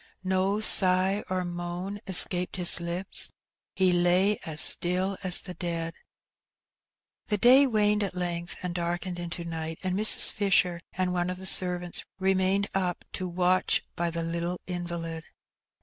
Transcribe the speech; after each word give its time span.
No 0.23 0.59
sigh 0.61 1.23
or 1.29 1.45
moan 1.45 1.99
escaped 2.07 2.55
his 2.55 2.79
lips; 2.81 3.29
he 3.75 3.93
lay 3.93 4.39
as 4.47 4.59
still 4.59 5.15
as 5.21 5.41
the 5.41 5.53
dead. 5.53 5.93
The 7.27 7.37
day 7.37 7.67
waned 7.67 8.01
at 8.03 8.15
length 8.15 8.55
and 8.63 8.73
darkened 8.73 9.19
into 9.19 9.43
night, 9.45 9.77
and 9.83 9.95
Mrs. 9.95 10.31
Fisher 10.31 10.79
and 10.93 11.13
one 11.13 11.29
of 11.29 11.37
the 11.37 11.45
servants 11.45 12.03
remained 12.17 12.67
up 12.73 13.05
to 13.13 13.27
watch 13.27 13.83
by 13.95 14.09
the 14.09 14.23
little 14.23 14.59
invalid. 14.65 15.23